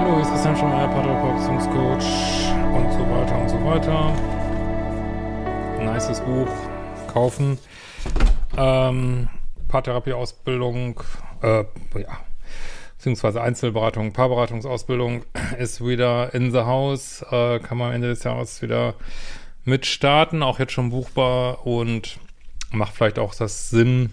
[0.00, 2.06] Hallo, hier ist Christian Schemeier, Paartherapeut, Beziehungscoach
[2.72, 4.14] und so weiter und so weiter.
[5.82, 6.48] Nices Buch,
[7.12, 7.58] kaufen.
[8.56, 9.28] Ähm,
[9.66, 11.02] Paartherapie-Ausbildung,
[11.42, 11.64] äh,
[11.98, 12.20] ja,
[12.96, 15.24] beziehungsweise Einzelberatung, Paarberatungsausbildung
[15.58, 18.94] ist wieder in the house, äh, kann man Ende des Jahres wieder
[19.64, 22.20] mit starten, auch jetzt schon buchbar und
[22.70, 24.12] macht vielleicht auch das Sinn,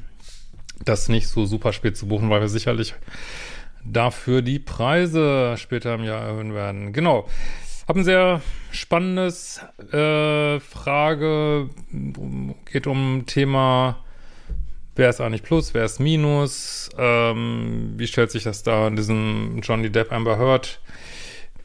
[0.83, 2.95] das nicht so super spät zu buchen, weil wir sicherlich
[3.85, 6.93] dafür die Preise später im Jahr erhöhen werden.
[6.93, 7.27] Genau.
[7.87, 9.61] Hab ein sehr spannendes
[9.91, 11.69] äh, Frage.
[12.71, 13.97] Geht um Thema,
[14.95, 16.89] wer ist eigentlich Plus, wer ist Minus?
[16.97, 20.79] Ähm, wie stellt sich das da in diesem Johnny Depp Amber Heard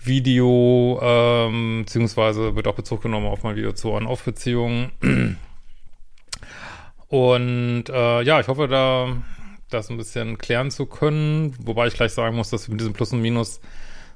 [0.02, 4.92] Video, ähm, beziehungsweise wird auch Bezug genommen auf mein Video zu On-Off-Beziehungen.
[7.08, 9.08] Und äh, ja, ich hoffe, da
[9.70, 11.54] das ein bisschen klären zu können.
[11.62, 13.60] Wobei ich gleich sagen muss, dass wir mit diesem Plus und Minus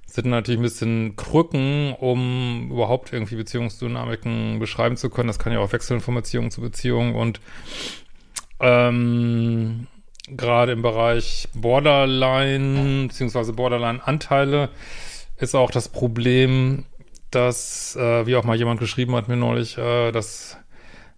[0.07, 5.29] sind natürlich ein bisschen Krücken, um überhaupt irgendwie Beziehungsdynamiken beschreiben zu können.
[5.29, 7.41] Das kann ja auch wechseln von Beziehung zu Beziehung und
[8.61, 9.87] ähm,
[10.29, 14.71] gerade im Bereich Borderline beziehungsweise Borderline-Anteile
[15.37, 16.85] ist auch das Problem,
[17.31, 20.57] dass, äh, wie auch mal jemand geschrieben hat mir neulich, äh, dass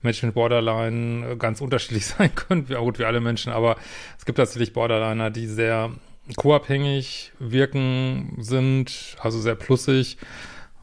[0.02, 3.76] Menschen mit Borderline äh, ganz unterschiedlich sein können, wie gut wie alle Menschen, aber
[4.18, 5.90] es gibt tatsächlich Borderliner, die sehr
[6.36, 10.18] co-abhängig wirken sind, also sehr plussig.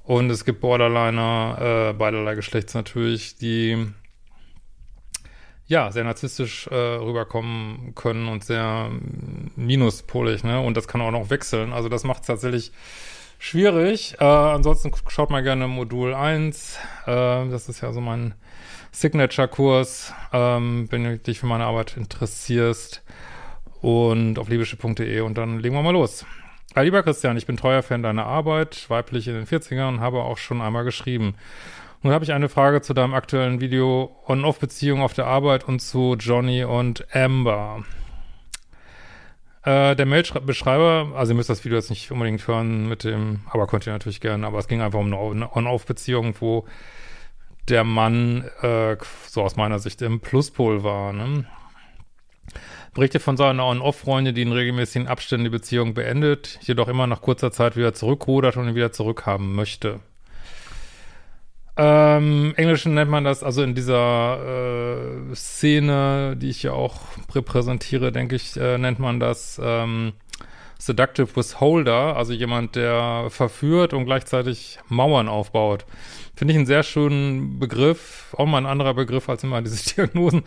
[0.03, 3.88] Und es gibt Borderliner äh, beiderlei Geschlechts natürlich, die
[5.65, 10.59] ja sehr narzisstisch äh, rüberkommen können und sehr mm, minuspolig, ne?
[10.59, 11.71] Und das kann auch noch wechseln.
[11.71, 12.71] Also das macht es tatsächlich
[13.39, 14.15] schwierig.
[14.19, 16.77] Äh, ansonsten schaut mal gerne Modul 1.
[17.05, 18.33] Äh, das ist ja so mein
[18.93, 23.03] Signature-Kurs, ähm, wenn du dich für meine Arbeit interessierst.
[23.81, 26.25] Und auf liebische.de und dann legen wir mal los.
[26.75, 30.37] Lieber Christian, ich bin treuer Fan deiner Arbeit, weiblich in den 40ern und habe auch
[30.37, 31.35] schon einmal geschrieben.
[32.01, 36.15] Nun habe ich eine Frage zu deinem aktuellen Video On-Off-Beziehung auf der Arbeit und zu
[36.17, 37.83] Johnny und Amber.
[39.63, 43.67] Äh, der Mail-Beschreiber, also ihr müsst das Video jetzt nicht unbedingt hören mit dem, aber
[43.67, 46.65] könnt ihr natürlich gerne, aber es ging einfach um eine On-Off-Beziehung, wo
[47.69, 48.97] der Mann, äh,
[49.28, 51.13] so aus meiner Sicht, im Pluspol war.
[51.13, 51.46] Ne?
[52.94, 57.51] Berichte von seiner On-Off-Freundin, die in regelmäßigen Abständen die Beziehung beendet, jedoch immer nach kurzer
[57.51, 60.00] Zeit wieder zurückrudert und ihn wieder zurückhaben möchte.
[61.75, 67.01] Ähm, Englischen nennt man das, also in dieser äh, Szene, die ich ja auch
[67.34, 70.13] repräsentiere, denke ich, äh, nennt man das ähm,
[70.85, 75.85] Seductive Withholder, also jemand, der verführt und gleichzeitig Mauern aufbaut.
[76.35, 80.44] Finde ich einen sehr schönen Begriff, auch mal ein anderer Begriff als immer diese Diagnosen,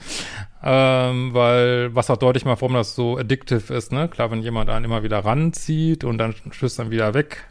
[0.63, 4.09] ähm, weil was auch deutlich macht, warum das so addictive ist, ne?
[4.09, 7.49] Klar, wenn jemand einen immer wieder ranzieht und dann stößt dann wieder weg,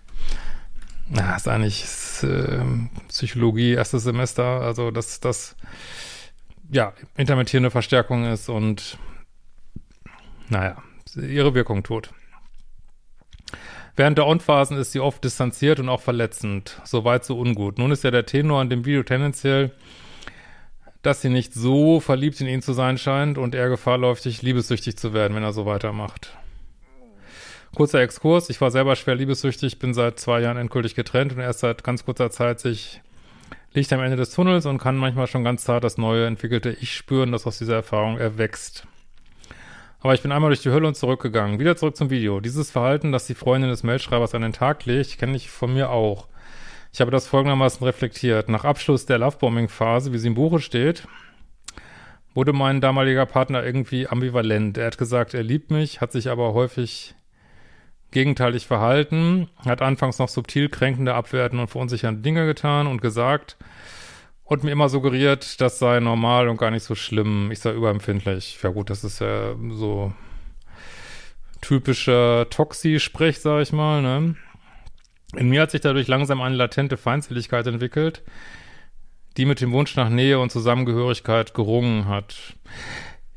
[1.10, 2.60] na, ist eigentlich ist, äh,
[3.08, 5.56] Psychologie, erstes Semester, also dass das
[6.72, 9.00] ja intermittierende Verstärkung ist und
[10.50, 10.78] naja,
[11.16, 12.12] ihre Wirkung tut.
[13.96, 16.82] Während der On-Phasen ist sie oft distanziert und auch verletzend.
[16.84, 17.78] Soweit so ungut.
[17.78, 19.72] Nun ist ja der Tenor in dem Video tendenziell,
[21.02, 24.98] dass sie nicht so verliebt in ihn zu sein scheint und er Gefahr läuft, liebessüchtig
[24.98, 26.36] zu werden, wenn er so weitermacht.
[27.74, 28.50] Kurzer Exkurs.
[28.50, 32.06] Ich war selber schwer liebessüchtig, bin seit zwei Jahren endgültig getrennt und erst seit ganz
[32.06, 33.02] kurzer Zeit sich
[33.74, 36.94] Licht am Ende des Tunnels und kann manchmal schon ganz zart das neue entwickelte Ich
[36.96, 38.88] spüren, das aus dieser Erfahrung erwächst.
[40.06, 41.58] Aber ich bin einmal durch die Hölle und zurückgegangen.
[41.58, 42.40] Wieder zurück zum Video.
[42.40, 45.90] Dieses Verhalten, das die Freundin des Mailschreibers an den Tag legt, kenne ich von mir
[45.90, 46.28] auch.
[46.94, 48.48] Ich habe das folgendermaßen reflektiert.
[48.48, 51.08] Nach Abschluss der Lovebombing-Phase, wie sie im Buche steht,
[52.36, 54.78] wurde mein damaliger Partner irgendwie ambivalent.
[54.78, 57.16] Er hat gesagt, er liebt mich, hat sich aber häufig
[58.12, 63.58] gegenteilig verhalten, hat anfangs noch subtil kränkende, abwertende und verunsichernde Dinge getan und gesagt
[64.46, 68.60] und mir immer suggeriert, das sei normal und gar nicht so schlimm, ich sei überempfindlich.
[68.62, 70.14] Ja gut, das ist ja so
[71.62, 74.36] typischer Toxi-Sprech, sag ich mal, ne?
[75.36, 78.22] In mir hat sich dadurch langsam eine latente Feindseligkeit entwickelt,
[79.36, 82.56] die mit dem Wunsch nach Nähe und Zusammengehörigkeit gerungen hat.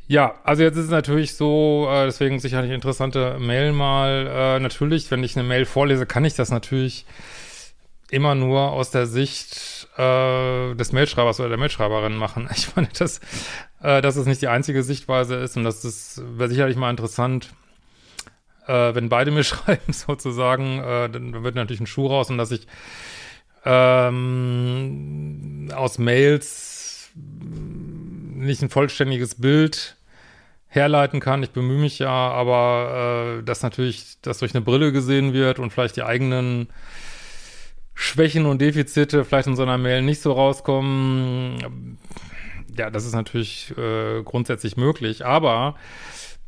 [0.07, 4.27] Ja, also jetzt ist es natürlich so, äh, deswegen sicherlich interessante Mail mal.
[4.27, 7.05] Äh, natürlich, wenn ich eine Mail vorlese, kann ich das natürlich
[8.11, 12.49] immer nur aus der Sicht äh, des Mailschreibers oder der Mailschreiberin machen.
[12.57, 13.21] Ich meine, dass,
[13.83, 17.51] äh, dass es nicht die einzige Sichtweise ist und das ist wäre sicherlich mal interessant,
[18.67, 22.51] äh, wenn beide mir schreiben sozusagen, äh, dann wird natürlich ein Schuh raus und dass
[22.51, 22.67] ich
[23.65, 29.97] ähm, aus Mails nicht ein vollständiges Bild
[30.69, 31.43] herleiten kann.
[31.43, 35.73] Ich bemühe mich ja, aber äh, dass natürlich das durch eine Brille gesehen wird und
[35.73, 36.69] vielleicht die eigenen
[38.01, 41.99] Schwächen und Defizite vielleicht in so einer Mail nicht so rauskommen.
[42.77, 45.75] Ja, das ist natürlich äh, grundsätzlich möglich, aber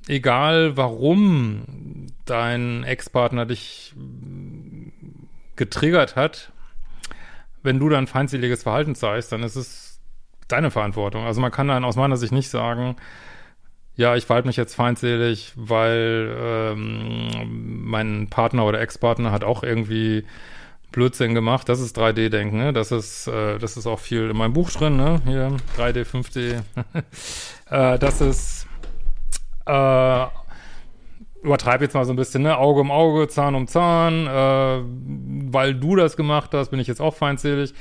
[0.06, 3.94] egal warum dein Ex-Partner dich
[5.56, 6.52] getriggert hat,
[7.64, 10.00] wenn du dann feindseliges Verhalten zeigst, dann ist es
[10.47, 11.25] deine Verantwortung.
[11.25, 12.94] Also man kann dann aus meiner Sicht nicht sagen,
[13.97, 20.25] ja, ich verhalte mich jetzt feindselig, weil ähm, mein Partner oder Ex-Partner hat auch irgendwie
[20.92, 21.69] Blödsinn gemacht.
[21.69, 22.72] Das ist 3D-Denken, ne?
[22.72, 25.20] Das ist, äh, das ist auch viel in meinem Buch drin, ne?
[25.25, 26.62] Hier, 3D, 5D.
[27.94, 28.66] äh, das ist,
[29.66, 30.26] äh,
[31.42, 32.56] übertreibe jetzt mal so ein bisschen, ne?
[32.58, 34.82] Auge um Auge, Zahn um Zahn, äh,
[35.52, 37.72] weil du das gemacht hast, bin ich jetzt auch feindselig.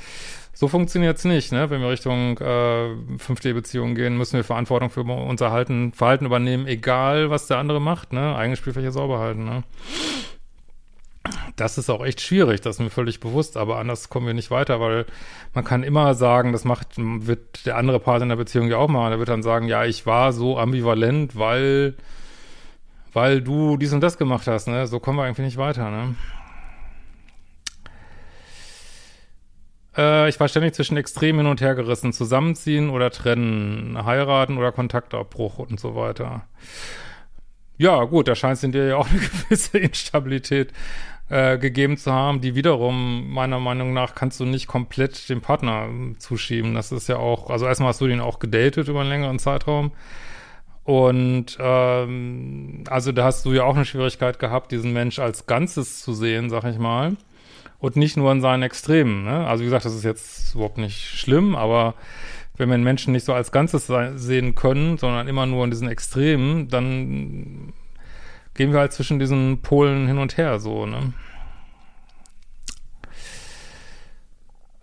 [0.52, 1.70] So funktioniert's nicht, ne?
[1.70, 7.30] Wenn wir Richtung äh, 5D-Beziehungen gehen, müssen wir Verantwortung für unser Verhalten, Verhalten übernehmen, egal
[7.30, 8.36] was der andere macht, ne?
[8.36, 9.62] Eigene Spielfläche sauber halten, ne?
[11.56, 14.50] Das ist auch echt schwierig, das ist mir völlig bewusst, aber anders kommen wir nicht
[14.50, 15.04] weiter, weil
[15.52, 18.88] man kann immer sagen, das macht, wird der andere Part in der Beziehung ja auch
[18.88, 19.10] machen.
[19.10, 21.94] Der wird dann sagen, ja, ich war so ambivalent, weil,
[23.12, 24.86] weil du dies und das gemacht hast, ne?
[24.86, 26.14] So kommen wir irgendwie nicht weiter, ne?
[29.96, 34.72] Äh, ich war ständig zwischen Extremen hin und her gerissen, zusammenziehen oder trennen, heiraten oder
[34.72, 36.46] Kontaktabbruch und so weiter.
[37.80, 39.18] Ja, gut, da scheint es in dir ja auch eine
[39.48, 40.70] gewisse Instabilität
[41.30, 45.88] äh, gegeben zu haben, die wiederum meiner Meinung nach kannst du nicht komplett dem Partner
[46.18, 46.74] zuschieben.
[46.74, 49.92] Das ist ja auch, also erstmal hast du den auch gedatet über einen längeren Zeitraum.
[50.84, 56.02] Und ähm, also da hast du ja auch eine Schwierigkeit gehabt, diesen Mensch als Ganzes
[56.02, 57.16] zu sehen, sag ich mal.
[57.78, 59.24] Und nicht nur in seinen Extremen.
[59.24, 59.46] Ne?
[59.46, 61.94] Also wie gesagt, das ist jetzt überhaupt nicht schlimm, aber
[62.60, 66.68] wenn wir Menschen nicht so als Ganzes sehen können, sondern immer nur in diesen Extremen,
[66.68, 67.72] dann
[68.54, 71.12] gehen wir halt zwischen diesen Polen hin und her, so, ne?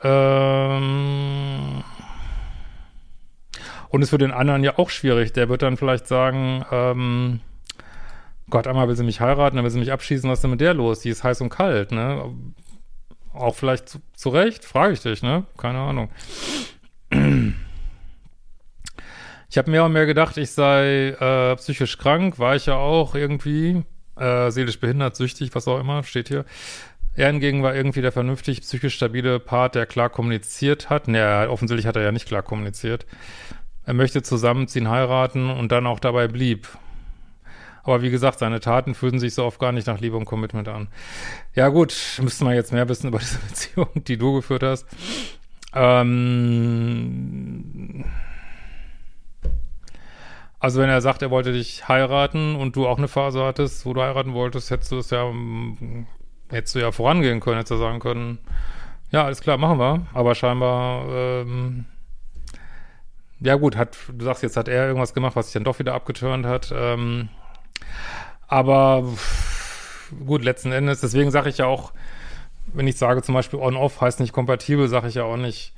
[0.01, 1.83] Ähm
[3.89, 5.33] und ist für den anderen ja auch schwierig.
[5.33, 7.39] Der wird dann vielleicht sagen, ähm,
[8.49, 10.61] Gott, einmal will sie mich heiraten, dann will sie mich abschießen, was ist denn mit
[10.61, 10.99] der los?
[10.99, 12.33] Die ist heiß und kalt, ne?
[13.33, 15.45] Auch vielleicht zu, zu Recht, frage ich dich, ne?
[15.57, 16.09] Keine Ahnung.
[19.49, 23.15] Ich habe mehr und mehr gedacht, ich sei äh, psychisch krank, war ich ja auch
[23.15, 23.83] irgendwie,
[24.17, 26.45] äh, seelisch behindert, süchtig, was auch immer, steht hier.
[27.15, 31.07] Er hingegen war irgendwie der vernünftig psychisch stabile Part, der klar kommuniziert hat.
[31.07, 33.05] Naja, offensichtlich hat er ja nicht klar kommuniziert.
[33.85, 36.67] Er möchte zusammenziehen, heiraten und dann auch dabei blieb.
[37.83, 40.67] Aber wie gesagt, seine Taten fühlen sich so oft gar nicht nach Liebe und Commitment
[40.67, 40.89] an.
[41.55, 44.85] Ja gut, müsste man jetzt mehr wissen über diese Beziehung, die du geführt hast.
[45.73, 46.43] Ähm
[50.59, 53.93] also wenn er sagt, er wollte dich heiraten und du auch eine Phase hattest, wo
[53.93, 55.31] du heiraten wolltest, hättest du es ja,
[56.49, 58.39] hättest du ja vorangehen können, hättest du sagen können,
[59.11, 60.05] ja, alles klar, machen wir.
[60.13, 61.85] Aber scheinbar, ähm,
[63.39, 65.93] ja gut, hat, du sagst jetzt, hat er irgendwas gemacht, was sich dann doch wieder
[65.93, 66.73] abgeturnt hat.
[66.75, 67.29] Ähm,
[68.47, 69.03] aber
[70.25, 71.93] gut, letzten Endes, deswegen sage ich ja auch,
[72.73, 75.73] wenn ich sage zum Beispiel on-off heißt nicht kompatibel, sage ich ja auch nicht,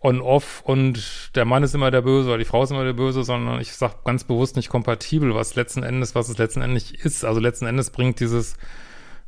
[0.00, 3.24] on-off und der Mann ist immer der Böse oder die Frau ist immer der Böse,
[3.24, 7.24] sondern ich sage ganz bewusst nicht kompatibel, was letzten Endes, was es letzten Endes ist.
[7.24, 8.56] Also letzten Endes bringt dieses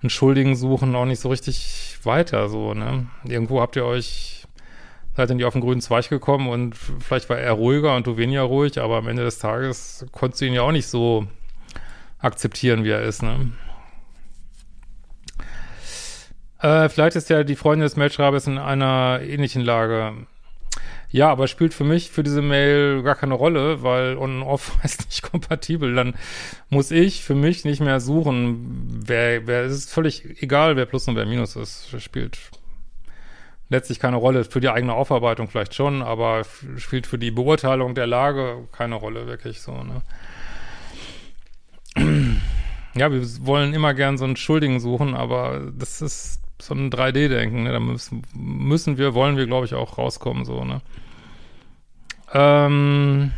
[0.00, 3.08] Entschuldigen suchen auch nicht so richtig weiter, so, ne?
[3.25, 4.44] Irgendwo habt ihr euch,
[5.16, 8.42] seid ihr auf den grünen Zweig gekommen und vielleicht war er ruhiger und du weniger
[8.42, 11.26] ruhig, aber am Ende des Tages konntest du ihn ja auch nicht so
[12.20, 13.52] akzeptieren, wie er ist, ne?
[16.60, 20.26] Äh, vielleicht ist ja die Freundin des Mailschreibers in einer ähnlichen Lage.
[21.10, 25.22] Ja, aber spielt für mich für diese Mail gar keine Rolle, weil on-off ist nicht
[25.22, 25.94] kompatibel.
[25.94, 26.14] Dann
[26.68, 31.08] muss ich für mich nicht mehr suchen, wer, wer, es ist völlig egal, wer Plus
[31.08, 31.88] und wer Minus ist.
[32.00, 32.38] Spielt
[33.70, 34.44] letztlich keine Rolle.
[34.44, 36.44] Für die eigene Aufarbeitung vielleicht schon, aber
[36.76, 40.02] spielt für die Beurteilung der Lage keine Rolle, wirklich so, ne?
[42.94, 47.64] ja, wir wollen immer gern so einen Schuldigen suchen, aber das ist so ein 3D-Denken,
[47.64, 47.72] ne?
[47.72, 50.80] Da müssen, müssen wir, wollen wir, glaube ich, auch rauskommen, so, ne?
[52.32, 53.32] Ähm,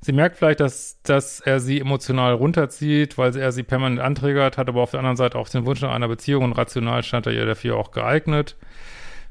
[0.00, 4.68] sie merkt vielleicht, dass, dass er sie emotional runterzieht, weil er sie permanent anträgert, hat
[4.68, 7.32] aber auf der anderen Seite auch den Wunsch nach einer Beziehung und rational scheint er
[7.32, 8.56] ihr dafür auch geeignet.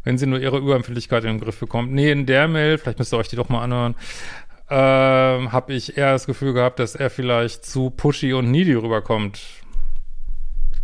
[0.04, 1.92] Wenn sie nur ihre Überempfindlichkeit in den Griff bekommt.
[1.92, 3.96] Nee, in der Mail, vielleicht müsst ihr euch die doch mal anhören,
[4.70, 9.42] ähm, habe ich eher das Gefühl gehabt, dass er vielleicht zu pushy und needy rüberkommt.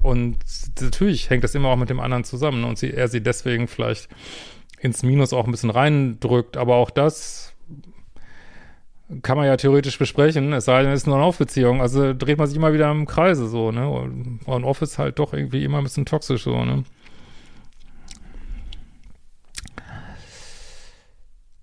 [0.02, 0.38] Und
[0.80, 4.10] natürlich hängt das immer auch mit dem anderen zusammen und sie, er sie deswegen vielleicht
[4.80, 6.58] ins Minus auch ein bisschen reindrückt.
[6.58, 7.54] Aber auch das
[9.22, 11.82] kann man ja theoretisch besprechen, es sei denn, es ist eine On-Off-Beziehung.
[11.82, 13.86] Also dreht man sich immer wieder im Kreise so, ne?
[14.46, 16.84] On-Off ist halt doch irgendwie immer ein bisschen toxisch so, ne?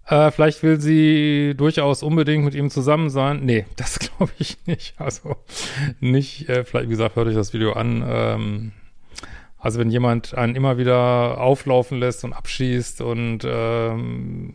[0.06, 3.40] Äh, vielleicht will sie durchaus unbedingt mit ihm zusammen sein.
[3.44, 4.94] Nee, das glaube ich nicht.
[5.00, 5.36] Also
[6.00, 8.04] nicht, äh, vielleicht, wie gesagt, hört euch das Video an.
[8.06, 8.72] Ähm,
[9.58, 14.54] also wenn jemand einen immer wieder auflaufen lässt und abschießt und ähm,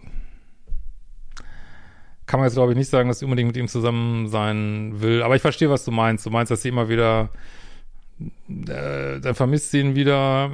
[2.26, 5.24] kann man jetzt, glaube ich, nicht sagen, dass sie unbedingt mit ihm zusammen sein will.
[5.24, 6.26] Aber ich verstehe, was du meinst.
[6.26, 7.30] Du meinst, dass sie immer wieder
[8.20, 10.52] äh, dann vermisst sie ihn wieder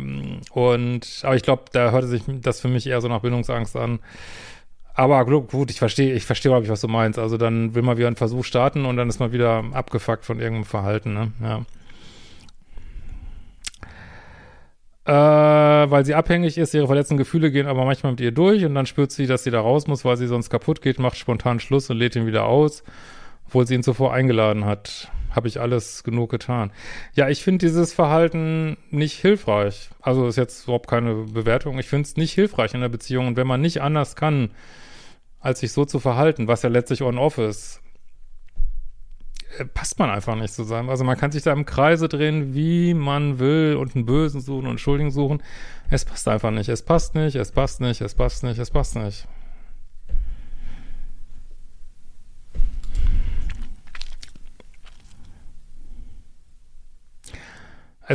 [0.52, 4.00] und aber ich glaube, da hörte sich das für mich eher so nach Bindungsangst an.
[4.94, 7.18] Aber gut, ich verstehe, ich verstehe, glaube ich, was du meinst.
[7.20, 10.40] Also dann will man wieder einen Versuch starten und dann ist man wieder abgefuckt von
[10.40, 11.32] irgendeinem Verhalten, ne?
[11.42, 11.66] Ja.
[15.10, 18.76] Äh, weil sie abhängig ist, ihre verletzten Gefühle gehen aber manchmal mit ihr durch und
[18.76, 21.60] dann spürt sie, dass sie da raus muss, weil sie sonst kaputt geht, macht spontan
[21.60, 22.84] Schluss und lädt ihn wieder aus,
[23.48, 25.10] obwohl sie ihn zuvor eingeladen hat.
[25.32, 26.72] Habe ich alles genug getan.
[27.14, 29.90] Ja, ich finde dieses Verhalten nicht hilfreich.
[30.02, 31.78] Also ist jetzt überhaupt keine Bewertung.
[31.78, 33.28] Ich finde es nicht hilfreich in der Beziehung.
[33.28, 34.52] Und wenn man nicht anders kann,
[35.40, 37.82] als sich so zu verhalten, was ja letztlich on-off ist,
[39.58, 40.90] äh, passt man einfach nicht zusammen.
[40.90, 44.64] Also man kann sich da im Kreise drehen, wie man will und einen Bösen suchen
[44.64, 45.42] und einen Schuldigen suchen.
[45.90, 46.70] Es passt einfach nicht.
[46.70, 49.28] Es passt nicht, es passt nicht, es passt nicht, es passt nicht.
[49.28, 49.39] Es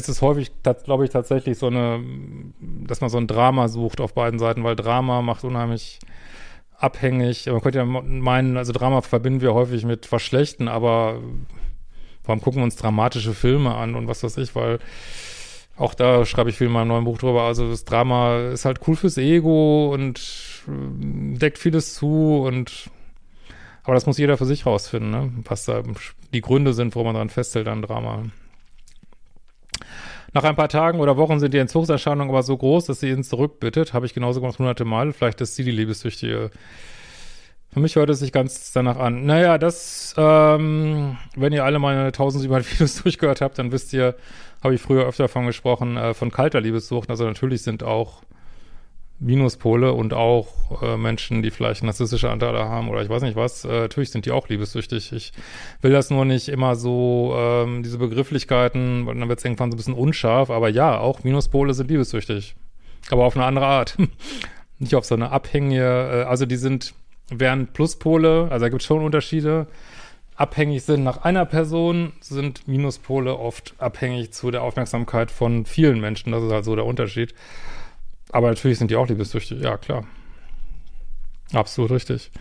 [0.09, 0.51] ist häufig,
[0.85, 2.03] glaube ich, tatsächlich so eine,
[2.61, 6.01] dass man so ein Drama sucht auf beiden Seiten, weil Drama macht unheimlich
[6.77, 7.47] abhängig.
[7.47, 11.21] Man könnte ja meinen, also Drama verbinden wir häufig mit was Schlechten, aber
[12.25, 14.81] warum gucken wir uns dramatische Filme an und was weiß ich, weil
[15.77, 17.43] auch da schreibe ich viel in meinem neuen Buch drüber.
[17.43, 20.19] Also das Drama ist halt cool fürs Ego und
[20.69, 22.91] äh, deckt vieles zu und
[23.85, 25.33] aber das muss jeder für sich rausfinden, ne?
[25.45, 25.83] was da
[26.33, 28.25] die Gründe sind, wo man dran festhält an Drama.
[30.35, 33.23] Nach ein paar Tagen oder Wochen sind die Entzugserscheinungen aber so groß, dass sie ihn
[33.23, 33.93] zurückbittet.
[33.93, 35.13] Habe ich genauso gemacht hunderte Mal.
[35.13, 36.51] Vielleicht ist sie die Liebessüchtige.
[37.73, 39.27] Für mich hört es sich ganz danach an.
[39.27, 44.17] Naja, das, ähm, wenn ihr alle meine 1700 Videos durchgehört habt, dann wisst ihr,
[44.61, 47.11] habe ich früher öfter davon gesprochen, äh, von kalter Liebessucht.
[47.11, 48.23] Also natürlich sind auch
[49.21, 53.65] Minuspole und auch äh, Menschen, die vielleicht narzisstische Anteile haben oder ich weiß nicht was,
[53.65, 55.13] äh, natürlich sind die auch liebessüchtig.
[55.13, 55.33] Ich
[55.81, 59.79] will das nur nicht immer so, ähm, diese Begrifflichkeiten, dann wird es irgendwann so ein
[59.79, 62.57] bisschen unscharf, aber ja, auch Minuspole sind liebessüchtig.
[63.11, 63.97] Aber auf eine andere Art.
[64.79, 66.95] nicht auf so eine abhängige, äh, also die sind,
[67.29, 69.67] während Pluspole, also da gibt es schon Unterschiede,
[70.37, 76.33] abhängig sind nach einer Person, sind Minuspole oft abhängig zu der Aufmerksamkeit von vielen Menschen.
[76.33, 77.35] Das ist halt so der Unterschied.
[78.35, 80.05] Aber natürlich sind die auch liebessüchtig, ja klar.
[81.53, 82.33] Absolut richtig.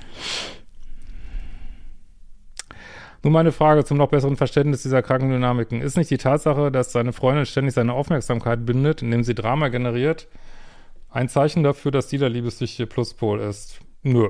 [3.22, 5.82] Nun meine Frage zum noch besseren Verständnis dieser Krankendynamiken.
[5.84, 10.28] Ist nicht die Tatsache, dass seine Freundin ständig seine Aufmerksamkeit bindet, indem sie Drama generiert,
[11.12, 13.80] ein Zeichen dafür, dass sie der liebessüchtige Pluspol ist?
[14.02, 14.30] Nö.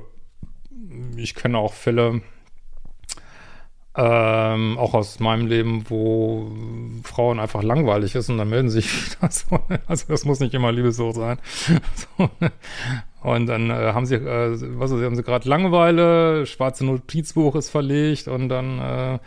[1.15, 2.23] Ich kenne auch Fälle,
[3.95, 6.51] ähm, auch aus meinem Leben, wo
[7.03, 9.59] Frauen einfach langweilig ist und dann melden sich wieder so.
[9.87, 11.37] Also das muss nicht immer Liebessucht sein.
[12.17, 12.29] So.
[13.23, 17.69] Und dann äh, haben sie, äh, was ist, haben sie gerade Langeweile, schwarze Notizbuch ist
[17.69, 19.19] verlegt und dann äh,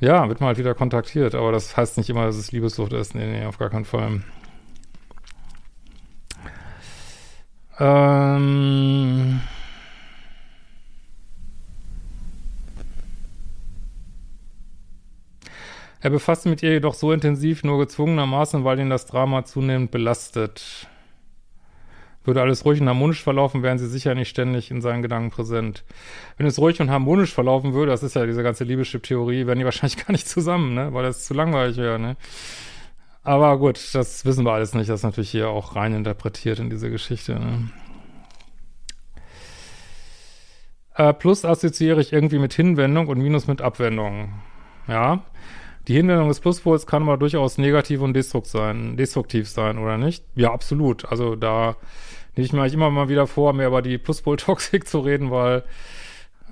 [0.00, 1.34] ja, wird man halt wieder kontaktiert.
[1.34, 3.14] Aber das heißt nicht immer, dass es Liebessucht ist.
[3.14, 4.22] Nee, nee, auf gar keinen Fall.
[7.78, 9.40] Ähm
[16.00, 20.88] Er befasst mit ihr jedoch so intensiv, nur gezwungenermaßen, weil ihn das Drama zunehmend belastet.
[22.24, 25.84] Würde alles ruhig und harmonisch verlaufen, wären sie sicher nicht ständig in seinen Gedanken präsent.
[26.36, 29.64] Wenn es ruhig und harmonisch verlaufen würde, das ist ja diese ganze Liebeschip-Theorie, wären die
[29.66, 30.92] wahrscheinlich gar nicht zusammen, ne?
[30.92, 32.16] Weil das zu langweilig wäre, ne?
[33.22, 34.88] Aber gut, das wissen wir alles nicht.
[34.88, 37.70] Das ist natürlich hier auch rein interpretiert in diese Geschichte, ne?
[40.94, 44.34] Äh, plus assoziiere ich irgendwie mit Hinwendung und Minus mit Abwendung.
[44.88, 45.24] Ja.
[45.90, 50.22] Die Hinwendung des Pluspols kann aber durchaus negativ und destruktiv sein, destruktiv sein, oder nicht?
[50.36, 51.04] Ja, absolut.
[51.06, 51.74] Also da
[52.36, 55.64] nehme ich mir eigentlich immer mal wieder vor, mehr über die Pluspol-Toxik zu reden, weil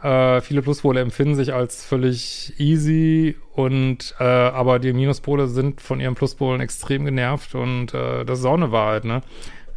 [0.03, 6.01] äh, viele Pluspole empfinden sich als völlig easy und äh, aber die Minuspole sind von
[6.01, 9.21] ihren Pluspolen extrem genervt und äh, das ist auch eine Wahrheit, ne?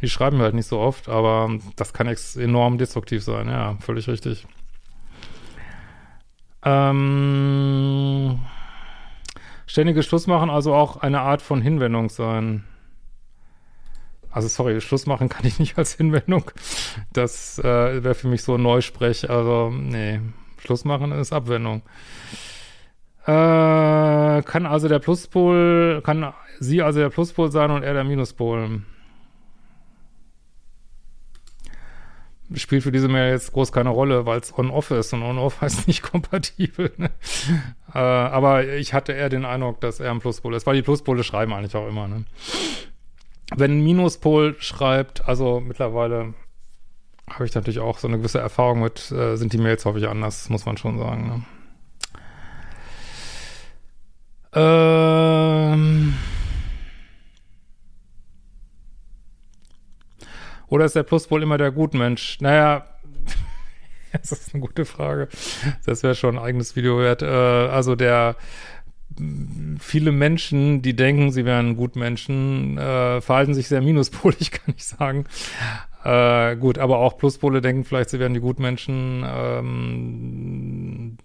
[0.00, 4.44] Die schreiben halt nicht so oft, aber das kann enorm destruktiv sein, ja, völlig richtig.
[6.64, 8.40] Ähm,
[9.66, 12.64] ständiges Schluss machen also auch eine Art von Hinwendung sein.
[14.30, 16.50] Also sorry, Schluss machen kann ich nicht als Hinwendung.
[17.12, 19.28] Das äh, wäre für mich so ein Neusprech.
[19.28, 20.20] Also nee,
[20.58, 21.82] Schluss machen ist Abwendung.
[23.24, 28.82] Äh, kann also der Pluspol, kann sie also der Pluspol sein und er der Minuspol.
[32.54, 35.86] Spielt für diese Mail jetzt groß keine Rolle, weil es on-off ist und on-off heißt
[35.86, 36.92] nicht kompatibel.
[36.96, 37.10] Ne?
[37.94, 41.24] äh, aber ich hatte eher den Eindruck, dass er ein Pluspol ist, weil die Pluspole
[41.24, 42.08] schreiben eigentlich auch immer.
[42.08, 42.24] Ne?
[43.56, 46.34] wenn ein Minuspol schreibt, also mittlerweile
[47.28, 50.48] habe ich natürlich auch so eine gewisse Erfahrung mit, äh, sind die Mails häufig anders,
[50.50, 51.28] muss man schon sagen.
[51.28, 51.42] Ne?
[54.54, 56.14] Ähm
[60.72, 62.38] Oder ist der Pluspol immer der Gutmensch?
[62.40, 62.86] Naja,
[64.12, 65.28] das ist eine gute Frage.
[65.84, 67.20] Das wäre schon ein eigenes Video wert.
[67.20, 68.36] Äh, also der
[69.78, 75.26] viele Menschen, die denken, sie wären Gutmenschen, äh, verhalten sich sehr minuspolig, kann ich sagen.
[76.04, 79.26] Äh, gut, aber auch Pluspole denken vielleicht, sie wären die Gutmenschen.
[79.28, 81.18] Ähm,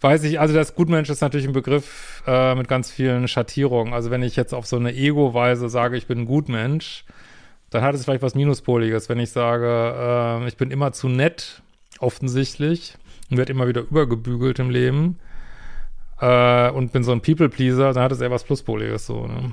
[0.00, 3.94] weiß ich, also das Gutmensch ist natürlich ein Begriff äh, mit ganz vielen Schattierungen.
[3.94, 7.04] Also wenn ich jetzt auf so eine Ego-Weise sage, ich bin ein Gutmensch,
[7.70, 9.08] dann hat es vielleicht was Minuspoliges.
[9.08, 11.62] Wenn ich sage, äh, ich bin immer zu nett,
[11.98, 12.94] offensichtlich,
[13.30, 15.18] und werde immer wieder übergebügelt im Leben,
[16.20, 19.52] äh, und bin so ein People-Pleaser, dann hat es eher was Pluspoliges so, ne?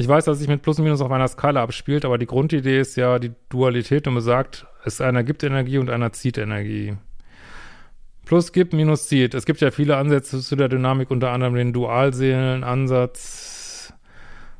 [0.00, 2.78] Ich weiß, dass sich mit Plus und Minus auf einer Skala abspielt, aber die Grundidee
[2.78, 6.96] ist ja die Dualität und besagt, es einer gibt Energie und einer zieht Energie.
[8.28, 9.32] Plus gibt, Minus zieht.
[9.32, 13.94] Es gibt ja viele Ansätze zu der Dynamik, unter anderem den Dualseelen-Ansatz,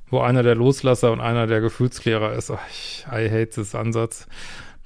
[0.08, 2.50] wo einer der Loslasser und einer der Gefühlsklärer ist.
[2.50, 4.26] Oh, ich, I hate this Ansatz.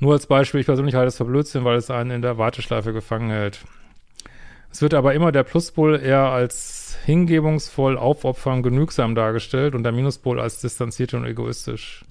[0.00, 2.92] Nur als Beispiel, ich persönlich halte es für Blödsinn, weil es einen in der Warteschleife
[2.92, 3.60] gefangen hält.
[4.72, 10.40] Es wird aber immer der Pluspol eher als hingebungsvoll, aufopfern, genügsam dargestellt und der Minuspol
[10.40, 12.04] als distanziert und egoistisch.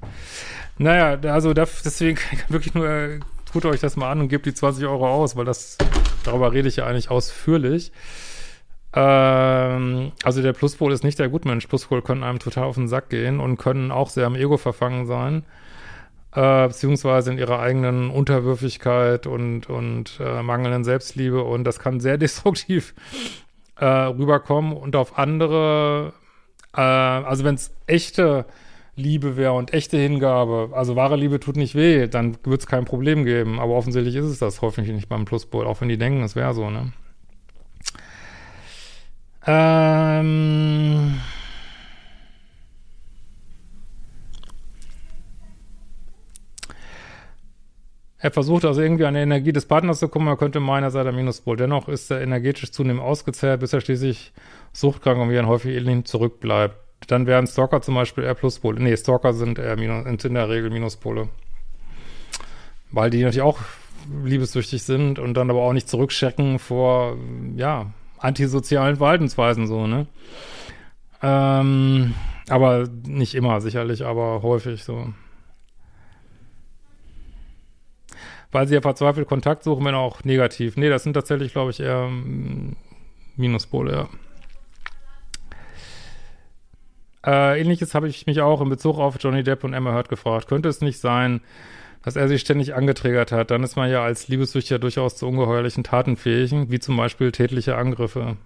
[0.77, 3.19] Naja, also deswegen wirklich nur, äh,
[3.51, 5.77] tut euch das mal an und gebt die 20 Euro aus, weil das,
[6.23, 7.91] darüber rede ich ja eigentlich ausführlich.
[8.93, 11.67] Ähm, also der Pluspol ist nicht der Gutmensch.
[11.67, 15.05] Pluspol können einem total auf den Sack gehen und können auch sehr am Ego verfangen
[15.05, 15.45] sein
[16.33, 22.17] äh, beziehungsweise in ihrer eigenen Unterwürfigkeit und, und äh, mangelnden Selbstliebe und das kann sehr
[22.17, 22.93] destruktiv
[23.77, 26.13] äh, rüberkommen und auf andere,
[26.75, 28.45] äh, also wenn es echte
[29.01, 32.85] Liebe wäre und echte Hingabe, also wahre Liebe tut nicht weh, dann wird es kein
[32.85, 36.23] Problem geben, aber offensichtlich ist es das häufig nicht beim Pluspol, auch wenn die denken,
[36.23, 36.93] es wäre so, ne?
[39.45, 41.19] Ähm
[48.23, 51.11] Er versucht also irgendwie an die Energie des Partners zu kommen, er könnte meiner Seite
[51.11, 51.57] Minuspol.
[51.57, 54.31] Dennoch ist er energetisch zunehmend ausgezehrt, bis er schließlich
[54.73, 56.75] suchtkrank und wie ein häufig ähnlich zurückbleibt.
[57.07, 58.81] Dann wären Stalker zum Beispiel eher Pluspole.
[58.81, 61.29] Nee, Stalker sind eher Minus, in der Regel Minuspole.
[62.91, 63.59] Weil die natürlich auch
[64.23, 67.17] liebessüchtig sind und dann aber auch nicht zurückchecken vor,
[67.55, 70.07] ja, antisozialen Verhaltensweisen so, ne?
[71.23, 72.13] Ähm,
[72.49, 75.13] aber nicht immer, sicherlich, aber häufig so.
[78.51, 80.77] weil sie ja verzweifelt Kontakt suchen, wenn auch negativ.
[80.77, 82.75] Nee, das sind tatsächlich, glaube ich, eher mm,
[83.37, 84.09] Minuspole, ja.
[87.25, 90.47] Äh, ähnliches habe ich mich auch in Bezug auf Johnny Depp und Emma Hurt gefragt.
[90.47, 91.41] Könnte es nicht sein,
[92.03, 93.51] dass er sich ständig angetriggert hat?
[93.51, 97.75] Dann ist man ja als Liebessüchtiger durchaus zu ungeheuerlichen Taten fähig, wie zum Beispiel tätliche
[97.75, 98.37] Angriffe.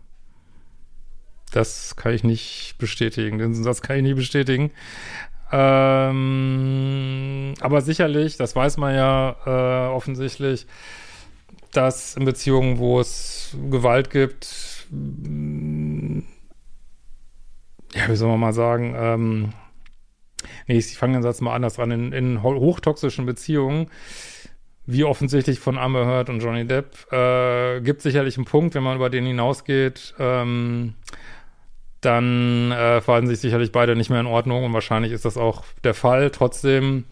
[1.51, 3.38] Das kann ich nicht bestätigen.
[3.38, 4.71] Den Satz kann ich nicht bestätigen.
[5.51, 10.65] Ähm, aber sicherlich, das weiß man ja äh, offensichtlich,
[11.71, 14.88] dass in Beziehungen, wo es Gewalt gibt,
[17.93, 19.50] ja, wie soll man mal sagen, ähm,
[20.67, 23.89] nee, ich fange den Satz mal anders an, in, in hochtoxischen Beziehungen,
[24.86, 28.95] wie offensichtlich von Amber Heard und Johnny Depp, äh, gibt sicherlich einen Punkt, wenn man
[28.98, 30.93] über den hinausgeht, ähm,
[32.02, 35.63] dann äh, verhalten sich sicherlich beide nicht mehr in Ordnung und wahrscheinlich ist das auch
[35.84, 36.30] der Fall.
[36.30, 37.06] Trotzdem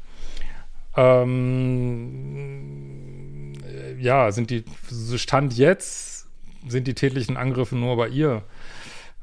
[0.95, 1.93] Ähm,
[3.99, 4.63] ja, sind die,
[5.15, 6.27] Stand jetzt,
[6.67, 8.43] sind die tätlichen Angriffe nur bei ihr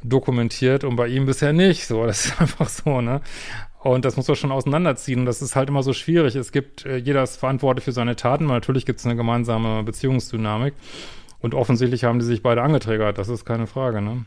[0.02, 1.86] dokumentiert und bei ihm bisher nicht.
[1.86, 3.20] So, das ist einfach so, ne?
[3.82, 5.24] Und das muss man schon auseinanderziehen.
[5.24, 6.36] Das ist halt immer so schwierig.
[6.36, 9.82] Es gibt, äh, jeder ist verantwortlich für seine Taten, weil natürlich gibt es eine gemeinsame
[9.82, 10.74] Beziehungsdynamik.
[11.40, 14.26] Und offensichtlich haben die sich beide angetriggert, das ist keine Frage, ne?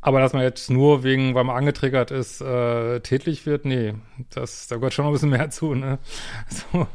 [0.00, 3.94] Aber dass man jetzt nur wegen, weil man angetriggert ist, äh, tätlich wird, nee,
[4.30, 5.98] das, da gehört schon noch ein bisschen mehr zu, ne?
[6.48, 6.86] So.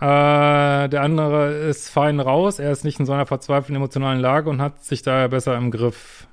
[0.00, 4.50] Äh, der andere ist fein raus, er ist nicht in so einer verzweifelten emotionalen Lage
[4.50, 6.26] und hat sich daher besser im Griff.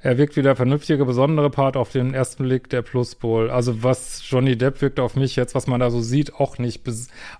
[0.00, 3.50] Er wirkt wie der vernünftige, besondere Part auf den ersten Blick der Pluspol.
[3.50, 6.82] Also was Johnny Depp wirkt auf mich jetzt, was man da so sieht, auch nicht.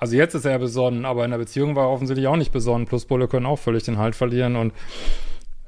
[0.00, 2.88] Also jetzt ist er besonnen, aber in der Beziehung war er offensichtlich auch nicht besonnen.
[2.88, 4.72] Pluspole können auch völlig den Halt verlieren und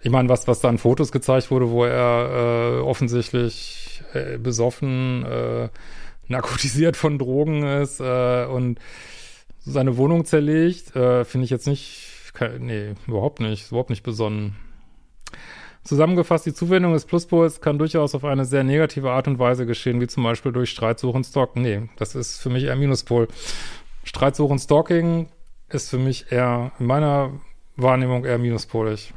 [0.02, 5.24] ich meine, was, was da an Fotos gezeigt wurde, wo er äh, offensichtlich äh, besoffen,
[5.26, 5.68] äh,
[6.26, 8.80] narkotisiert von Drogen ist äh, und
[9.60, 12.08] seine Wohnung zerlegt, äh, finde ich jetzt nicht,
[12.58, 14.56] nee, überhaupt nicht, überhaupt nicht besonnen.
[15.82, 20.00] Zusammengefasst, die Zuwendung des Pluspols kann durchaus auf eine sehr negative Art und Weise geschehen,
[20.00, 21.62] wie zum Beispiel durch Streitsuchen, Stalking.
[21.62, 23.28] Nee, das ist für mich eher Minuspol.
[24.04, 25.28] Streitsuchen, Stalking
[25.68, 27.32] ist für mich eher, in meiner
[27.76, 29.14] Wahrnehmung eher minuspolig.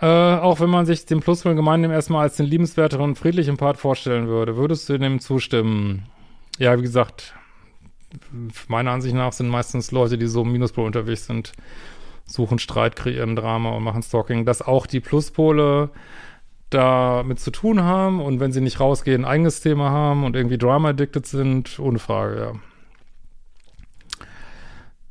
[0.00, 3.78] Äh, auch wenn man sich den Pluspol gemeinsam erstmal als den liebenswerteren und friedlichen Part
[3.78, 6.06] vorstellen würde, würdest du dem zustimmen?
[6.58, 7.34] Ja, wie gesagt,
[8.68, 11.52] meiner Ansicht nach sind meistens Leute, die so im Minuspol unterwegs sind,
[12.24, 15.90] suchen Streit, kreieren Drama und machen Stalking, dass auch die Pluspole
[16.70, 20.58] damit zu tun haben und wenn sie nicht rausgehen, ein eigenes Thema haben und irgendwie
[20.58, 22.52] Drama-addicted sind, ohne Frage, ja.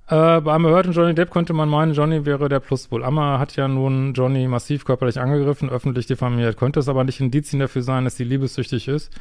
[0.08, 3.04] Äh, Heard und Johnny Depp könnte man meinen, Johnny wäre der Pluspol.
[3.04, 6.58] Amber hat ja nun Johnny massiv körperlich angegriffen, öffentlich diffamiert.
[6.58, 9.12] Könnte es aber nicht Indizien dafür sein, dass sie liebessüchtig ist?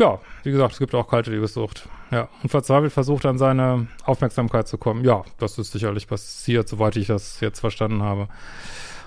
[0.00, 1.86] Ja, wie gesagt, es gibt auch kalte Liebessucht.
[2.10, 5.04] Ja, und verzweifelt versucht an seine Aufmerksamkeit zu kommen.
[5.04, 8.28] Ja, das ist sicherlich passiert, soweit ich das jetzt verstanden habe.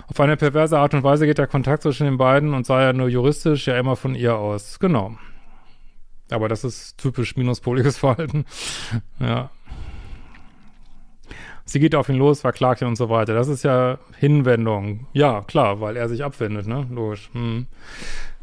[0.06, 2.92] Auf eine perverse Art und Weise geht der Kontakt zwischen den beiden und sei ja
[2.92, 4.78] nur juristisch ja immer von ihr aus.
[4.78, 5.16] Genau.
[6.30, 8.44] Aber das ist typisch minuspoliges Verhalten.
[9.18, 9.50] ja.
[11.64, 13.34] Sie geht auf ihn los, verklagt ihn und so weiter.
[13.34, 15.08] Das ist ja Hinwendung.
[15.12, 16.86] Ja, klar, weil er sich abwendet, ne?
[16.88, 17.30] Logisch.
[17.32, 17.66] Hm.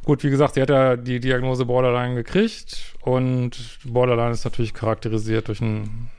[0.04, 5.48] Gut, wie gesagt, sie hat ja die Diagnose Borderline gekriegt und Borderline ist natürlich charakterisiert
[5.48, 6.10] durch ein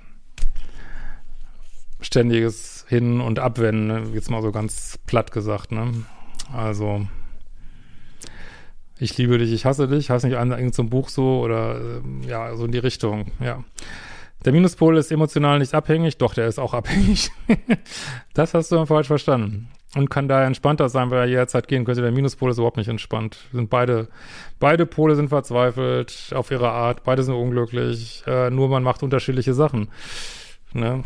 [2.01, 4.03] ständiges Hin- und Abwenden, ne?
[4.15, 6.05] jetzt mal so ganz platt gesagt, ne?
[6.53, 7.07] Also,
[8.99, 12.55] ich liebe dich, ich hasse dich, heißt nicht irgendein so Buch so oder äh, ja,
[12.55, 13.65] so in die Richtung, ja.
[14.45, 17.31] Der Minuspol ist emotional nicht abhängig, doch, der ist auch abhängig.
[18.35, 22.01] das hast du falsch verstanden und kann daher entspannter sein, weil er jederzeit gehen könnte.
[22.01, 23.39] Der Minuspol ist überhaupt nicht entspannt.
[23.53, 24.09] Sind beide,
[24.59, 29.53] beide Pole sind verzweifelt auf ihre Art, beide sind unglücklich, äh, nur man macht unterschiedliche
[29.53, 29.89] Sachen.
[30.73, 31.05] Ne?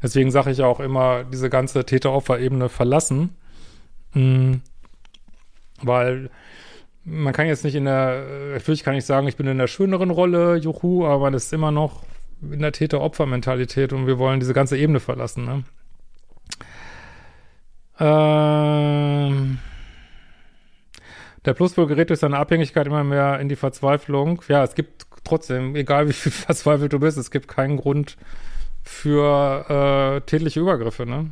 [0.00, 3.34] Deswegen sage ich auch immer, diese ganze Täter-Opfer-Ebene verlassen,
[4.14, 4.60] mh, hm,
[5.82, 6.30] weil
[7.04, 10.10] man kann jetzt nicht in der, natürlich kann ich sagen, ich bin in der schöneren
[10.10, 12.04] Rolle, juhu, aber man ist immer noch
[12.42, 15.64] in der Täter-Opfer-Mentalität und wir wollen diese ganze Ebene verlassen, ne?
[18.00, 19.58] Ähm,
[21.44, 24.42] der Pluspol gerät durch seine Abhängigkeit immer mehr in die Verzweiflung.
[24.48, 28.16] Ja, es gibt trotzdem, egal wie viel verzweifelt du bist, es gibt keinen Grund
[28.82, 31.30] für äh, tätliche Übergriffe, ne?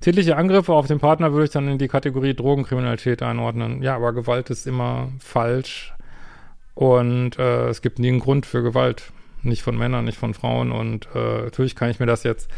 [0.00, 3.82] Tätliche Angriffe auf den Partner würde ich dann in die Kategorie Drogenkriminalität einordnen.
[3.82, 5.94] Ja, aber Gewalt ist immer falsch.
[6.74, 9.10] Und äh, es gibt nie einen Grund für Gewalt.
[9.42, 10.70] Nicht von Männern, nicht von Frauen.
[10.70, 12.48] Und äh, natürlich kann ich mir das jetzt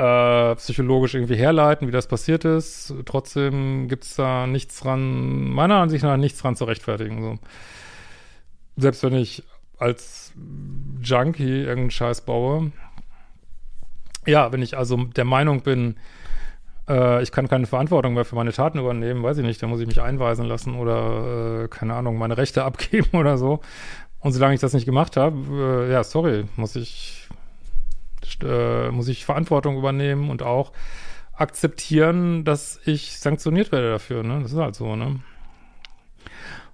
[0.00, 2.94] äh, psychologisch irgendwie herleiten, wie das passiert ist.
[3.04, 7.20] Trotzdem gibt es da nichts dran, meiner Ansicht nach nichts dran zu rechtfertigen.
[7.22, 7.38] So.
[8.76, 9.42] Selbst wenn ich
[9.78, 10.32] als
[11.02, 12.72] Junkie irgendeinen Scheiß baue.
[14.26, 15.96] Ja, wenn ich also der Meinung bin,
[16.88, 19.80] äh, ich kann keine Verantwortung mehr für meine Taten übernehmen, weiß ich nicht, dann muss
[19.80, 23.60] ich mich einweisen lassen oder, äh, keine Ahnung, meine Rechte abgeben oder so.
[24.20, 27.19] Und solange ich das nicht gemacht habe, äh, ja, sorry, muss ich
[28.44, 30.72] äh, muss ich Verantwortung übernehmen und auch
[31.34, 34.22] akzeptieren, dass ich sanktioniert werde dafür.
[34.22, 34.40] Ne?
[34.42, 35.20] Das ist halt so, ne?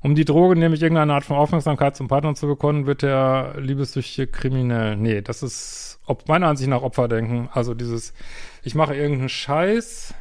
[0.03, 4.27] Um die Droge nämlich irgendeine Art von Aufmerksamkeit zum Partner zu bekommen, wird der liebessüchtige
[4.29, 4.97] kriminell.
[4.97, 7.49] Nee, das ist ob, meiner Ansicht nach Opferdenken.
[7.53, 8.15] Also dieses,
[8.63, 10.15] ich mache irgendeinen Scheiß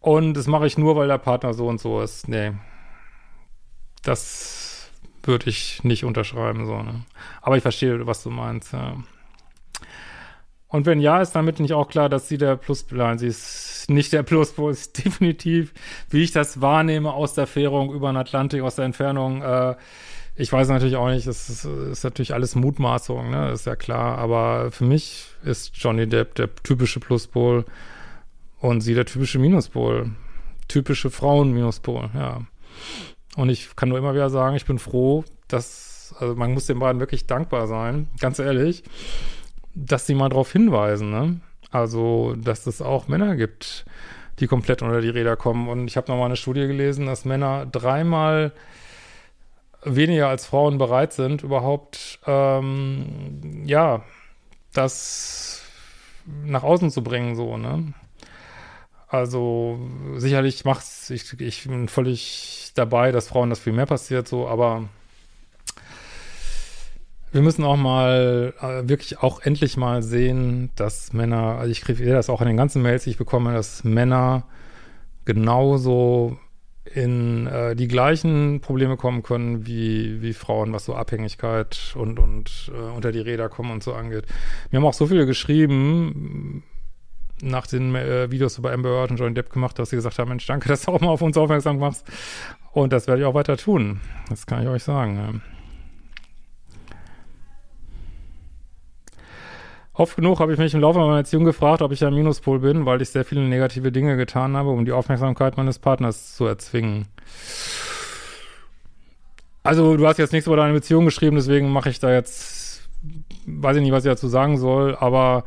[0.00, 2.28] und das mache ich nur, weil der Partner so und so ist.
[2.28, 2.52] Nee.
[4.02, 4.90] Das
[5.22, 7.04] würde ich nicht unterschreiben, so, ne?
[7.42, 8.96] Aber ich verstehe, was du meinst, ja.
[10.68, 13.86] Und wenn ja, ist damit nicht auch klar, dass sie der Pluspol, nein, sie ist
[13.88, 15.72] nicht der Pluspol, ist definitiv,
[16.10, 19.76] wie ich das wahrnehme aus der Fährung über den Atlantik, aus der Entfernung, äh,
[20.40, 24.18] ich weiß natürlich auch nicht, es ist, ist, natürlich alles Mutmaßung, ne, ist ja klar,
[24.18, 27.64] aber für mich ist Johnny Depp der typische Pluspol
[28.60, 30.12] und sie der typische Minuspol.
[30.68, 32.42] Typische Frauen-Minuspol, ja.
[33.36, 36.78] Und ich kann nur immer wieder sagen, ich bin froh, dass, also man muss den
[36.78, 38.84] beiden wirklich dankbar sein, ganz ehrlich,
[39.84, 41.40] dass sie mal darauf hinweisen, ne?
[41.70, 43.84] Also, dass es auch Männer gibt,
[44.38, 45.68] die komplett unter die Räder kommen.
[45.68, 48.52] Und ich habe nochmal eine Studie gelesen, dass Männer dreimal
[49.84, 54.02] weniger als Frauen bereit sind, überhaupt, ähm, ja,
[54.72, 55.62] das
[56.44, 57.92] nach außen zu bringen, so, ne?
[59.08, 59.78] Also,
[60.16, 64.88] sicherlich macht's, ich, ich bin völlig dabei, dass Frauen das viel mehr passiert, so, aber
[67.32, 72.04] wir müssen auch mal äh, wirklich auch endlich mal sehen, dass Männer, also ich kriege
[72.06, 74.44] das auch in den ganzen Mails, die ich bekomme, dass Männer
[75.24, 76.38] genauso
[76.94, 82.70] in äh, die gleichen Probleme kommen können wie, wie Frauen, was so Abhängigkeit und, und
[82.74, 84.24] äh, unter die Räder kommen und so angeht.
[84.70, 86.64] Mir haben auch so viele geschrieben,
[87.42, 90.28] nach den äh, Videos über Amber Heard und Johnny Depp gemacht, dass sie gesagt haben,
[90.28, 92.06] Mensch, danke, dass du auch mal auf uns aufmerksam machst.
[92.72, 94.00] Und das werde ich auch weiter tun.
[94.28, 95.16] Das kann ich euch sagen.
[95.16, 95.57] Ja.
[99.98, 102.86] Oft genug habe ich mich im Laufe meiner Erziehung gefragt, ob ich ein Minuspol bin,
[102.86, 107.08] weil ich sehr viele negative Dinge getan habe, um die Aufmerksamkeit meines Partners zu erzwingen.
[109.64, 112.88] Also, du hast jetzt nichts über deine Beziehung geschrieben, deswegen mache ich da jetzt,
[113.46, 115.42] weiß ich nicht, was ich dazu sagen soll, aber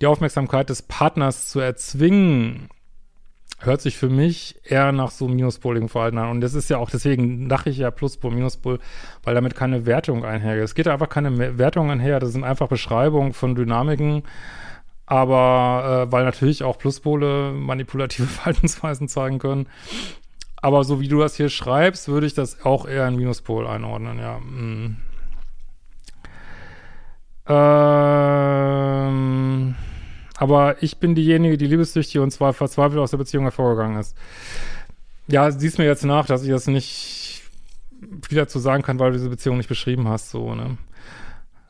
[0.00, 2.70] die Aufmerksamkeit des Partners zu erzwingen,
[3.64, 6.30] hört sich für mich eher nach so minuspoligen Verhalten an.
[6.30, 8.78] Und das ist ja auch, deswegen dachte ich ja Pluspol, Minuspol,
[9.22, 10.64] weil damit keine Wertung einhergeht.
[10.64, 14.22] Es geht einfach keine Wertung einher, das sind einfach Beschreibungen von Dynamiken,
[15.06, 19.68] aber äh, weil natürlich auch Pluspole manipulative Verhaltensweisen zeigen können.
[20.56, 24.18] Aber so wie du das hier schreibst, würde ich das auch eher in Minuspol einordnen,
[24.18, 24.36] ja.
[24.36, 24.96] Hm.
[27.48, 29.74] Ähm
[30.42, 34.16] aber ich bin diejenige, die liebessüchtig und zwar verzweifelt aus der Beziehung hervorgegangen ist.
[35.28, 37.44] Ja, siehst mir jetzt nach, dass ich das nicht
[38.26, 40.78] viel dazu sagen kann, weil du diese Beziehung nicht beschrieben hast, so, ne?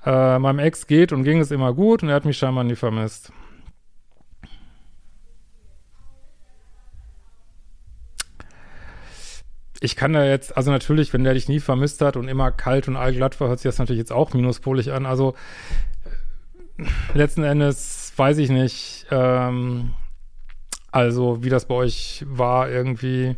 [0.07, 2.75] Äh, meinem Ex geht und ging es immer gut und er hat mich scheinbar nie
[2.75, 3.31] vermisst.
[9.81, 12.87] ich kann da jetzt, also natürlich, wenn der dich nie vermisst hat und immer kalt
[12.87, 15.07] und allglatt war, hört sich das natürlich jetzt auch minuspolig an.
[15.07, 15.35] Also
[17.15, 19.95] letzten Endes weiß ich nicht, ähm,
[20.91, 23.37] also wie das bei euch war irgendwie.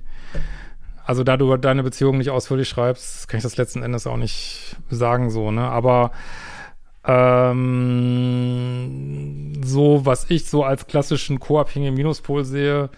[1.06, 4.76] Also da du deine Beziehung nicht ausführlich schreibst, kann ich das letzten Endes auch nicht
[4.88, 5.68] sagen so, ne?
[5.68, 6.12] Aber
[7.06, 7.62] ähm,
[9.62, 12.88] so, was ich so als klassischen co-abhängigen Minuspol sehe,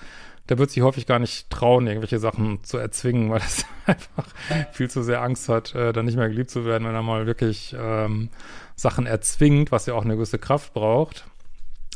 [0.48, 4.26] der wird sich häufig gar nicht trauen, irgendwelche Sachen zu erzwingen, weil es einfach
[4.72, 7.26] viel zu sehr Angst hat, äh, dann nicht mehr geliebt zu werden, wenn er mal
[7.26, 8.30] wirklich ähm,
[8.76, 11.24] Sachen erzwingt, was ja auch eine gewisse Kraft braucht.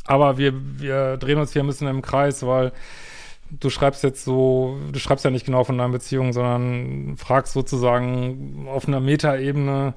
[0.05, 2.71] Aber wir, wir drehen uns hier ein bisschen im Kreis, weil
[3.51, 8.67] du schreibst jetzt so, du schreibst ja nicht genau von deinen Beziehungen, sondern fragst sozusagen
[8.67, 9.93] auf einer Metaebene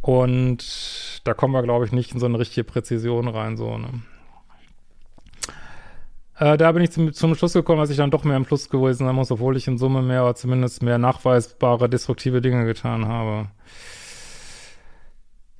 [0.00, 3.88] und da kommen wir, glaube ich, nicht in so eine richtige Präzision rein, so, ne?
[6.38, 8.68] Äh, da bin ich zum, zum Schluss gekommen, dass ich dann doch mehr im Plus
[8.68, 13.06] gewesen sein muss, obwohl ich in Summe mehr oder zumindest mehr nachweisbare destruktive Dinge getan
[13.06, 13.46] habe.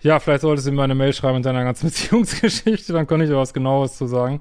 [0.02, 3.30] Ja, vielleicht solltest du mir eine Mail schreiben in deiner ganzen Beziehungsgeschichte, dann kann ich
[3.30, 4.40] da was genaues zu sagen.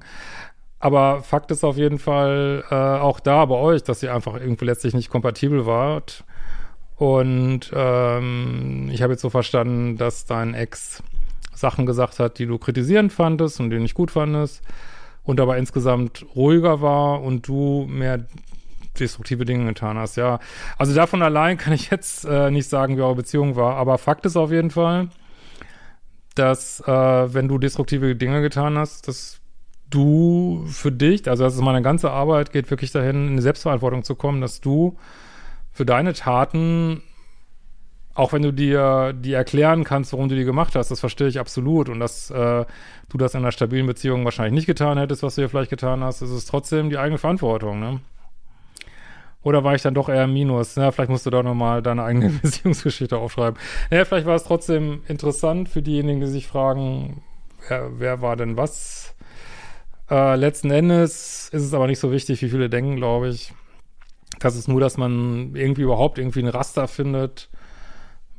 [0.80, 4.64] Aber Fakt ist auf jeden Fall äh, auch da bei euch, dass ihr einfach irgendwie
[4.64, 6.24] letztlich nicht kompatibel wart.
[6.96, 11.02] Und ähm, ich habe jetzt so verstanden, dass dein Ex
[11.54, 14.62] Sachen gesagt hat, die du kritisierend fandest und die du nicht gut fandest
[15.22, 18.24] und aber insgesamt ruhiger war und du mehr
[18.98, 20.40] destruktive Dinge getan hast, ja.
[20.76, 24.26] Also davon allein kann ich jetzt äh, nicht sagen, wie eure Beziehung war, aber Fakt
[24.26, 25.08] ist auf jeden Fall,
[26.34, 29.40] dass äh, wenn du destruktive Dinge getan hast, dass
[29.90, 34.04] du für dich, also das ist meine ganze Arbeit, geht wirklich dahin, in eine Selbstverantwortung
[34.04, 34.96] zu kommen, dass du
[35.70, 37.02] für deine Taten,
[38.14, 41.38] auch wenn du dir die erklären kannst, warum du die gemacht hast, das verstehe ich
[41.38, 42.64] absolut und dass äh,
[43.08, 46.02] du das in einer stabilen Beziehung wahrscheinlich nicht getan hättest, was du hier vielleicht getan
[46.02, 48.00] hast, ist es trotzdem die eigene Verantwortung, ne?
[49.42, 50.76] Oder war ich dann doch eher Minus?
[50.76, 53.58] Ja, vielleicht musst du da nochmal deine eigene Beziehungsgeschichte aufschreiben.
[53.90, 57.22] Naja, vielleicht war es trotzdem interessant für diejenigen, die sich fragen,
[57.68, 59.14] wer, wer war denn was?
[60.10, 63.52] Äh, letzten Endes ist es aber nicht so wichtig, wie viele denken, glaube ich.
[64.38, 67.48] Das ist nur, dass man irgendwie überhaupt irgendwie ein Raster findet,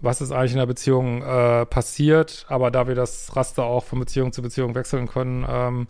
[0.02, 2.46] was ist eigentlich in der Beziehung äh, passiert.
[2.50, 5.88] Aber da wir das Raster auch von Beziehung zu Beziehung wechseln können, ähm,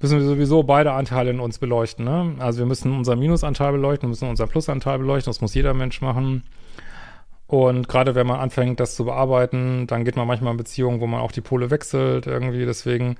[0.00, 2.04] müssen wir sowieso beide Anteile in uns beleuchten.
[2.04, 2.34] Ne?
[2.38, 5.30] Also wir müssen unseren Minusanteil beleuchten, müssen unseren Plusanteil beleuchten.
[5.30, 6.44] Das muss jeder Mensch machen.
[7.46, 11.06] Und gerade wenn man anfängt, das zu bearbeiten, dann geht man manchmal in Beziehungen, wo
[11.06, 12.66] man auch die Pole wechselt irgendwie.
[12.66, 13.16] Deswegen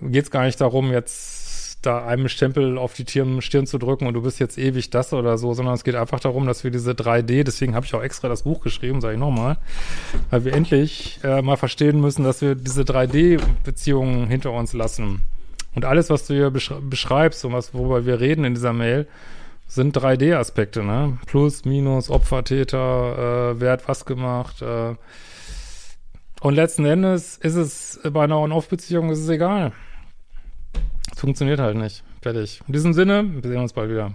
[0.00, 1.50] geht es gar nicht darum, jetzt
[1.82, 5.12] da einem Stempel auf die Stirn, Stirn zu drücken und du bist jetzt ewig das
[5.12, 8.02] oder so, sondern es geht einfach darum, dass wir diese 3D, deswegen habe ich auch
[8.02, 9.56] extra das Buch geschrieben, sage ich nochmal,
[10.28, 15.22] weil wir endlich äh, mal verstehen müssen, dass wir diese 3D-Beziehungen hinter uns lassen.
[15.74, 19.06] Und alles, was du hier beschreibst und was, worüber wir reden in dieser Mail,
[19.66, 21.18] sind 3D-Aspekte, ne?
[21.26, 24.96] Plus, Minus, Opfer, Täter, äh, wer hat was gemacht, äh.
[26.40, 29.72] Und letzten Endes ist es bei einer On-Off-Beziehung ist es egal.
[31.12, 32.02] Es funktioniert halt nicht.
[32.22, 32.62] Fertig.
[32.66, 34.14] In diesem Sinne, wir sehen uns bald wieder.